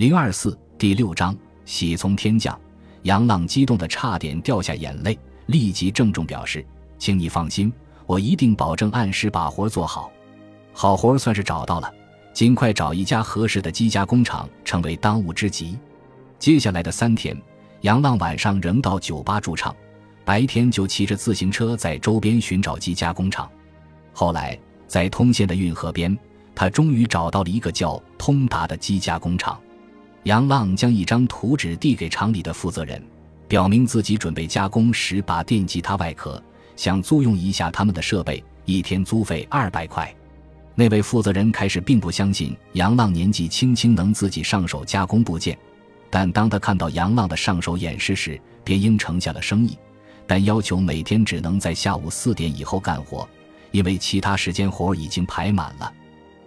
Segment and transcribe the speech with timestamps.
[0.00, 2.58] 零二四第六章喜从天降。
[3.02, 6.64] 杨浪激动的差点掉下眼泪，立即郑重表示
[6.96, 7.70] ：“请你放心，
[8.06, 10.10] 我一定保证按时把活做好。
[10.72, 11.94] 好活算是找到了，
[12.32, 15.78] 尽快找一家合适的机加工厂，成为当务之急。”
[16.40, 17.36] 接下来的三天，
[17.82, 19.76] 杨浪晚上仍到酒吧驻唱，
[20.24, 23.46] 白天就骑着自行车在周边寻找机加工厂。
[24.14, 26.18] 后来，在通县的运河边，
[26.54, 29.60] 他终于找到了一个叫通达的机加工厂。
[30.24, 33.02] 杨浪将一张图纸递给厂里的负责人，
[33.48, 36.42] 表明自己准备加工十把电吉他外壳，
[36.76, 40.14] 想租用一下他们的设备，一天租费二百块。
[40.74, 45.58] 那位负责人开始并不相信杨浪年纪轻轻能自己上手加工部件，
[46.10, 49.76] 但当他看到杨浪的上手演示时，便应承下了生意，
[50.26, 53.26] 但要求每天只能在下午四点以后干活，
[53.70, 55.90] 因为其他时间活已经排满了。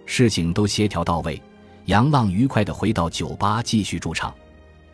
[0.05, 1.41] 事情都协调到位。
[1.85, 4.33] 杨浪愉快地回到酒吧继续驻唱。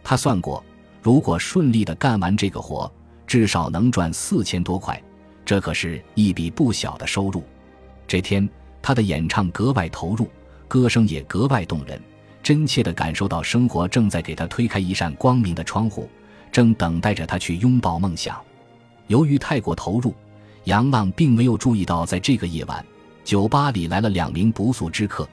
[0.04, 0.64] 他算过，
[1.02, 2.92] 如果顺利地干完这个活，
[3.28, 5.02] 至少能赚四千多块，
[5.46, 7.44] 这可是一笔不小的收入。
[8.08, 8.48] 这天，
[8.82, 10.28] 他的演唱格外投入，
[10.68, 12.02] 歌声也格外动人，
[12.42, 16.10] 真切地感受到生活正在给他推开一扇光明的窗户，
[16.52, 18.42] 正等待着他去拥抱梦想。
[19.06, 20.16] 由于太过投入，
[20.64, 22.84] 杨浪并没有注意到，在这个夜晚，
[23.24, 25.30] 酒吧里来了两名不速之客。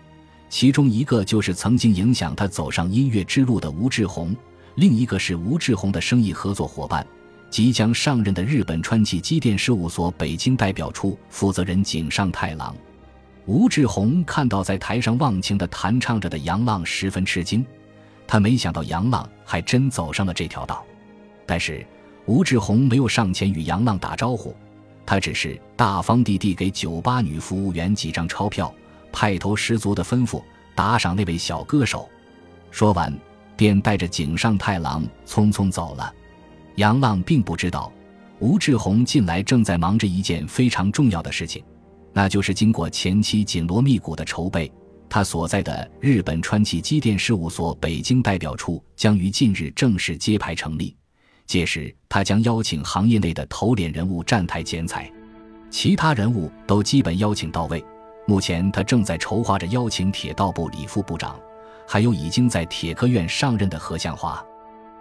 [0.49, 4.35] 其中一个就是曾经影响他走上音乐之路的吴志宏，
[4.77, 7.07] 另一个是吴志宏的生意合作伙伴，
[7.51, 12.75] 即将上任的日本川崎机电事务所北京代表处负责人井上太郎。
[13.45, 17.65] 吴志宏看到在台上忘情地弹唱着的杨浪，十分吃惊，
[18.27, 20.85] 他没想到杨浪还真走上了这条道。
[21.45, 21.87] 但是
[22.25, 24.55] 吴志宏没有上前与杨浪打招呼，
[25.05, 28.73] 他只是大方地递给酒吧女服务员几张钞票。
[29.19, 30.43] 派头十足的吩咐
[30.75, 32.07] 打赏那位小歌手，
[32.71, 33.11] 说完，
[33.57, 36.13] 便带着井上太郎匆匆走了。
[36.75, 37.91] 杨浪并不知道，
[38.41, 41.65] 吴志宏近来正在忙着一件非常重要的事情，
[42.13, 44.71] 那就是经过前期紧锣密鼓的筹备，
[45.09, 50.95] 他所在的日本川崎机电事务所北京代表处将于近日正式揭牌成立。
[51.47, 55.11] 届时，他将邀请行业内的头脸人物站台剪彩，
[55.71, 57.83] 其他人物都基本邀请到位。
[58.29, 61.39] 目前，他正在筹划着邀请铁道部李副部长，
[61.87, 64.45] 还有已经在铁科院上任的何向华。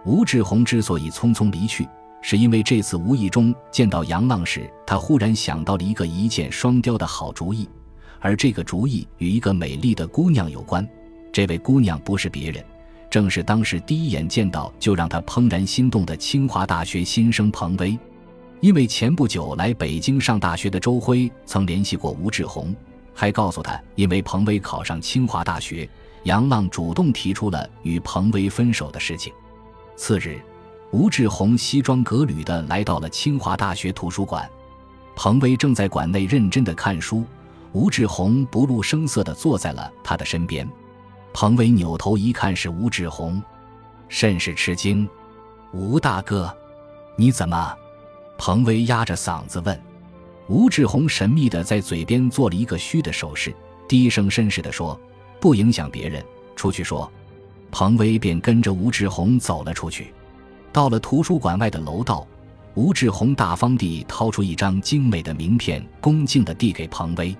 [0.05, 1.89] 吴志宏之所以匆匆离去，
[2.21, 7.67] 是因为这次无意中见到杨浪时，他忽然想到了一个一箭双雕的好主意，
[8.19, 10.87] 而这个主意与一个美丽的姑娘有关。
[11.33, 12.63] 这位姑娘不是别人，
[13.09, 17.97] 正是当时第一眼见到就让他怦然心动的清华大学新生彭威。
[18.61, 22.73] 因为前不久来北京上大学的周辉曾联系过吴志宏。
[23.15, 25.89] 还告诉他，因为彭威考上清华大学，
[26.23, 29.33] 杨浪主动提出了与彭威分手的事情。
[29.95, 30.39] 次日，
[30.91, 34.47] 吴志宏西装革履地来到了清华大学图书馆，
[35.15, 37.23] 彭威正在馆内认真地看书，
[37.71, 40.69] 吴志宏不露声色地坐在了他的身边。
[41.33, 43.41] 彭威扭头一看是吴志宏，
[44.09, 45.07] 甚是吃惊
[45.73, 46.55] ：“吴大哥，
[47.17, 47.73] 你怎么？”
[48.37, 49.81] 彭威压着嗓子问。
[50.47, 53.53] 吴志宏神秘地在嘴边做了一个虚的手势，
[53.87, 54.99] 低声绅士地说
[55.41, 56.23] ：“不影响别人，
[56.55, 57.11] 出去说。”
[57.71, 60.13] 彭威便跟着吴志宏走了出去。
[60.71, 62.27] 到了图书馆外的楼道，
[62.75, 67.35] 吴志宏大方地掏出一张精美的名片，恭敬地递给彭威。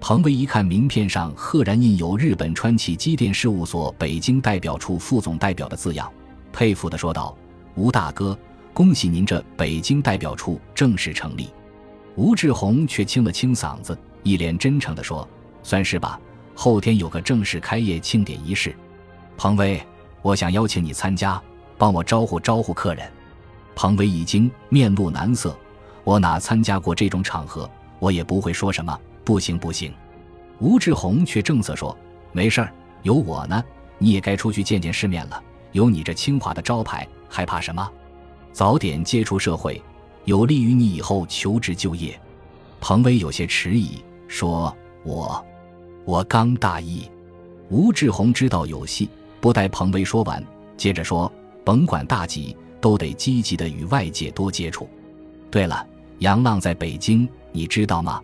[0.00, 6.10] 彭威一看名片上赫然印有日本川崎机电事务所北京代表处副总代表的字样，
[6.50, 7.36] 佩服地说道
[7.76, 8.36] ：“吴大哥，
[8.72, 11.50] 恭喜您这北京代表处正式成立。”
[12.18, 15.26] 吴志宏却清了清嗓子，一脸真诚地说
[15.62, 16.18] ：“算是吧，
[16.52, 18.74] 后天有个正式开业庆典仪式，
[19.36, 19.80] 彭威，
[20.20, 21.40] 我想邀请你参加，
[21.76, 23.08] 帮我招呼招呼客人。”
[23.76, 25.56] 彭威一惊，面露难色
[26.02, 27.70] ：“我哪参加过这种场合？
[28.00, 29.94] 我也不会说什么，不行不行。”
[30.58, 31.96] 吴志宏却正色说
[32.34, 32.74] ：“没事儿，
[33.04, 33.62] 有我呢，
[33.96, 35.40] 你也该出去见见世面了。
[35.70, 37.88] 有你这清华的招牌，还怕什么？
[38.52, 39.80] 早点接触社会。”
[40.28, 42.20] 有利于你以后求职就业。
[42.82, 43.92] 彭威有些迟疑，
[44.26, 45.42] 说：“我，
[46.04, 47.10] 我刚大一。”
[47.70, 49.08] 吴志宏知道有戏，
[49.40, 50.44] 不待彭威说完，
[50.76, 51.32] 接着说
[51.64, 54.86] ：“甭管大几，都得积极的与外界多接触。
[55.50, 55.86] 对了，
[56.18, 58.22] 杨浪在北京，你知道吗？”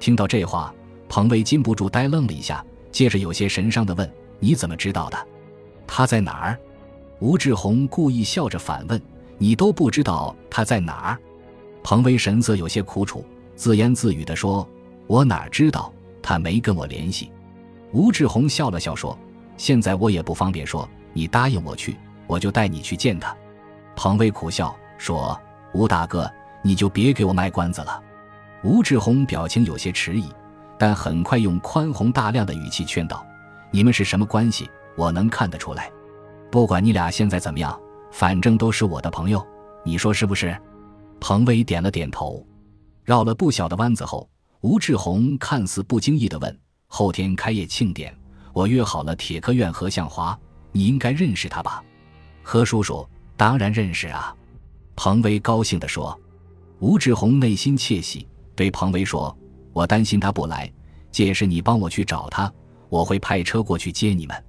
[0.00, 0.74] 听到这话，
[1.10, 4.10] 彭威禁不住呆愣了一下，接着有些神伤的问
[4.40, 5.26] ：“你怎么知道的？
[5.86, 6.58] 他在哪儿？”
[7.20, 8.98] 吴志宏故意笑着反问
[9.36, 11.18] ：“你都不知道他在哪儿？”
[11.84, 13.22] 彭威神色有些苦楚，
[13.54, 14.66] 自言自语地说
[15.06, 15.92] ：“我哪知道，
[16.22, 17.30] 他没跟我联系。”
[17.92, 19.16] 吴志宏笑了笑说
[19.58, 21.94] ：“现在我也不方便说，你答应我去，
[22.26, 23.36] 我就带你去见他。”
[23.94, 25.38] 彭威苦笑说
[25.74, 26.28] ：“吴大哥，
[26.62, 28.02] 你就别给我卖关子了。”
[28.64, 30.26] 吴志宏表情有些迟疑，
[30.78, 33.22] 但很快用宽宏大量的语气劝道
[33.70, 34.70] ：“你们是什么关系？
[34.96, 35.92] 我能看得出来。
[36.50, 37.78] 不管你俩现在怎么样，
[38.10, 39.46] 反正都是我的朋友，
[39.84, 40.56] 你说是不是？”
[41.26, 42.46] 彭威点了点头。
[43.02, 44.28] 绕了不小的弯子后，
[44.60, 48.14] 吴志宏看似不经意地问：“后天开业庆典，
[48.52, 50.38] 我约好了铁科院何向华，
[50.70, 51.82] 你应该认识他吧？”
[52.44, 53.08] 何叔叔。
[53.38, 54.36] 当然认识啊，
[54.96, 56.14] 彭威高兴地说。
[56.78, 59.34] 吴志宏内心窃喜，对彭威说
[59.72, 60.70] ：“我担心他不来，
[61.10, 62.52] 届时你帮我去找他，
[62.90, 64.44] 我会派车过去接你们。”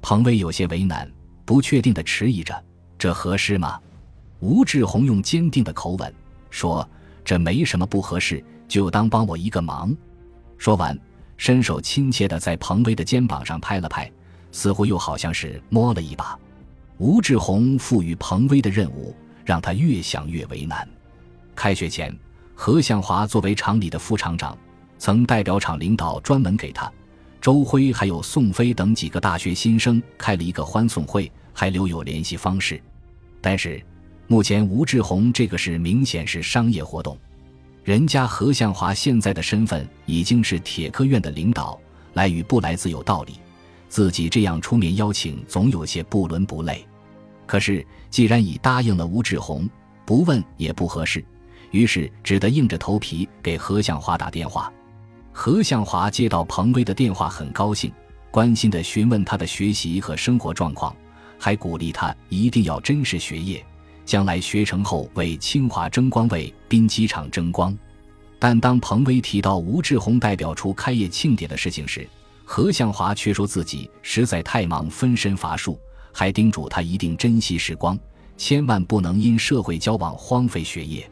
[0.00, 1.10] 彭威有些为难，
[1.44, 2.64] 不确定地迟疑着
[2.96, 3.76] ：“这合适吗？”
[4.42, 6.12] 吴志宏用坚定的口吻
[6.50, 6.86] 说
[7.24, 9.96] ：“这没什么不合适，就当帮我一个忙。”
[10.58, 10.98] 说完，
[11.36, 14.10] 伸手亲切地在彭威的肩膀上拍了拍，
[14.50, 16.36] 似乎又好像是摸了一把。
[16.98, 20.88] 吴志宏赋予彭威的任务，让他越想越为难。
[21.54, 22.12] 开学前，
[22.52, 24.58] 何向华作为厂里的副厂长，
[24.98, 26.92] 曾代表厂领导专门给他、
[27.40, 32.82] 周辉还有宋飞等几个大学新生开了一个欢送会，还留有联系方式。
[33.40, 33.80] 但是，
[34.32, 37.18] 目前吴志宏这个事明显是商业活动，
[37.84, 41.78] 人家何向华现在的身份已经是铁科院的领导，
[42.14, 43.34] 来与不来自有道理，
[43.90, 46.82] 自己这样出面邀请，总有些不伦不类。
[47.44, 49.68] 可是，既然已答应了吴志宏，
[50.06, 51.22] 不问也不合适，
[51.70, 54.72] 于是只得硬着头皮给何向华打电话。
[55.30, 57.92] 何向华接到彭威的电话，很高兴，
[58.30, 60.96] 关心地询问他的学习和生活状况，
[61.38, 63.62] 还鼓励他一定要珍视学业，
[64.04, 67.76] 将来学成后为清华争光，为滨机场争光。
[68.38, 72.08] 但当彭威提到吴志宏代表处开业庆典的事情时，
[72.44, 75.78] 何向华却说自己实在太忙，分身乏术。
[76.12, 77.98] 还叮嘱他一定珍惜时光，
[78.36, 81.10] 千万不能因社会交往荒废学业。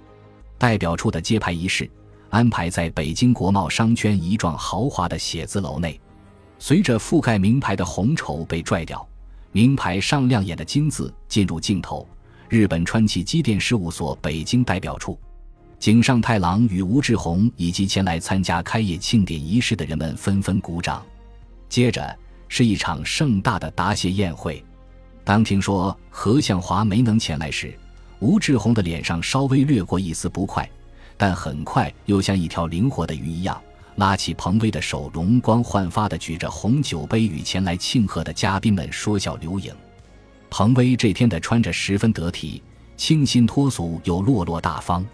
[0.59, 1.91] 代表处的揭牌仪式
[2.29, 5.99] 安排在北京国贸商圈一幢豪华的写字楼内。
[6.59, 9.09] 随着覆盖名牌的红绸被拽掉，
[9.53, 12.07] 名牌上亮眼的金字进入镜头。
[12.51, 15.17] 日本川崎机电事务所北京代表处，
[15.79, 21.07] 井上太郎与吴志宏以及前来参加开业庆典仪式的人们纷纷鼓掌。
[21.69, 22.19] 接着
[22.49, 24.61] 是一场盛大的答谢宴会。
[25.23, 27.73] 当听说何向华没能前来时，
[28.19, 30.69] 吴志宏的脸上稍微掠过一丝不快，
[31.17, 33.63] 但很快又像一条灵活的鱼一样，
[33.95, 39.73] 拉起彭威的手，容光焕发地举着红酒杯，与前来庆贺的嘉宾们说笑留影。
[40.51, 42.61] 彭威这天的穿着十分得体，
[42.97, 45.07] 清新脱俗又落落大方。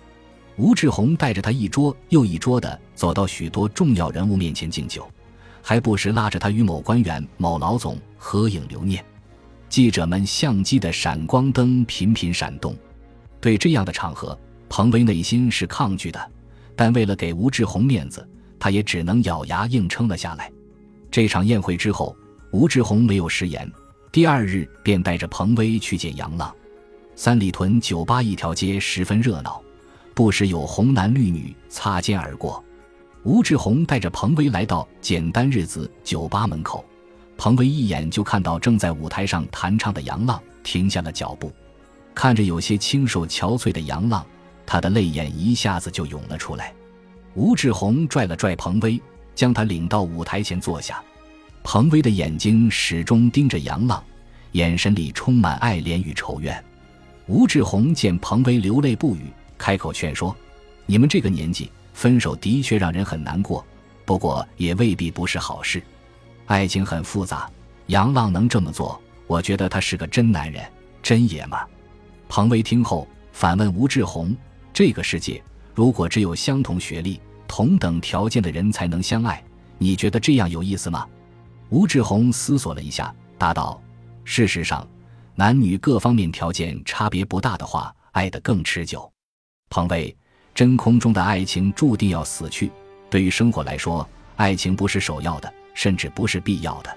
[0.57, 5.07] 吴志宏带着他一桌又一桌的走到许多重要人物面前敬酒，
[5.61, 9.05] 还不时拉着他与某官员、某老总合影留念。
[9.69, 12.75] 记者们相机的闪光灯频频闪动，
[13.39, 14.37] 对这样的场合，
[14.69, 16.31] 彭威内心是抗拒的，
[16.75, 18.27] 但为了给吴志宏面子，
[18.59, 20.51] 他也只能咬牙硬撑了下来。
[21.11, 22.17] 这场宴会之后，
[22.53, 23.71] 吴志宏没有食言，
[24.17, 26.51] 第二日便带着彭威去见杨浪。
[27.17, 29.61] 三里屯酒吧一条街十分热闹，
[30.15, 32.65] 不时有红男绿女擦肩而过。
[33.25, 36.83] 吴志宏带着彭威来到简单日子酒吧门口。
[37.37, 41.53] 彭威一眼就看到正在舞台上弹唱的杨浪，停下了脚步，
[42.15, 44.25] 看着有些清瘦憔悴的杨浪，
[44.65, 46.75] 他的泪眼一下子就涌了出来。
[47.35, 48.99] 吴志宏拽了拽彭威，
[49.35, 51.05] 将他领到舞台前坐下。
[51.69, 54.01] 彭威的眼睛始终盯着杨浪，
[54.53, 56.65] 眼神里充满爱怜与仇怨。
[57.27, 60.35] 吴志宏见彭威流泪不语，开口劝说
[60.87, 63.67] ：“你们这个年纪分手的确让人很难过，
[64.05, 65.83] 不过也未必不是好事。”
[66.47, 67.51] 爱情很复杂，
[67.87, 70.65] 杨浪能这么做，我觉得他是个真男人，
[71.03, 71.59] 真爷们。
[72.29, 74.33] 彭威听后反问吴志宏
[74.73, 75.43] ：“这个世界
[75.75, 79.43] 如果只有相同学历、同等条件的人才能相爱，
[79.79, 81.05] 你觉得这样有意思吗？”
[81.69, 83.81] 吴志宏思索了一下，答道
[84.25, 84.87] ：“事实上，
[85.35, 89.11] 男女各方面条件差别不大的话，爱得更持久。”
[89.71, 90.17] 彭威，
[90.55, 92.71] 真空中的爱情注定要死去。
[93.11, 95.53] 对于生活来说，爱情不是首要的。
[95.77, 96.97] 甚至不是必要的，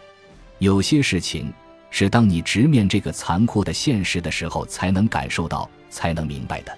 [0.60, 1.52] 有些事情
[1.92, 6.74] 是当你直面这个残酷的现实的时候才能感受到、才能明白的。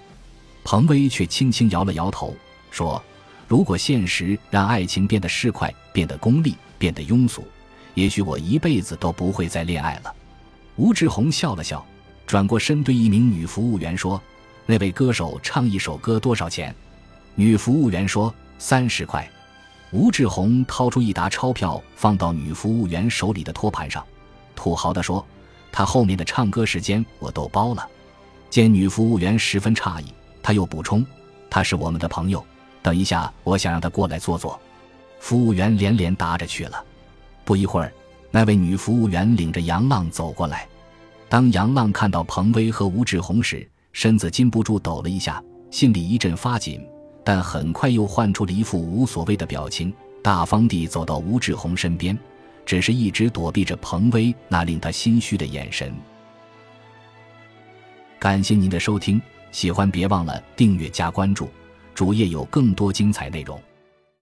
[0.64, 2.34] 彭威却轻轻摇了摇头，
[2.72, 3.00] 说
[3.46, 7.46] ：“如果现实让爱情变得市侩、变得功利、变得庸俗，
[7.94, 10.14] 也许我一辈子都不会再恋爱了。”
[10.76, 11.84] 吴志宏笑了笑，
[12.26, 14.20] 转过身对一名女服务员说
[14.64, 16.74] ：“那位歌手唱一首歌多少钱？”
[17.34, 19.28] 女服务员说：“三十块。”
[19.92, 24.02] 吴志宏掏出一沓钞票，放到女服务员手里的托盘上，
[24.56, 25.22] 土豪地说
[25.70, 27.86] ：“他后面的唱歌时间我都包了。
[28.48, 30.06] 见女服务员十分诧异，
[30.42, 31.04] 他又补充
[31.50, 32.42] ：“他是我们的朋友，
[32.82, 34.58] 等一下我想让他过来坐坐。”
[35.20, 36.82] 服务员连连答着去了。
[37.44, 37.92] 不一会儿，
[38.30, 40.66] 那位女服务员领着杨浪走过来。
[41.28, 46.86] 当杨浪看到彭威和吴志红时，身子禁不住抖了一下，心里一阵发紧，
[47.24, 52.18] 但很快又换出了一副无所谓的表情，大方地走到吴志红身边，
[52.64, 55.92] 只是一直躲避着彭威那令他心虚的眼神。
[58.18, 59.20] 感谢您的收听，
[59.50, 61.48] 喜欢别忘了订阅加关注，
[61.94, 63.60] 主页有更多精彩内容。